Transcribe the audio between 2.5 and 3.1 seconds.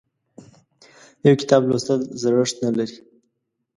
نه لري.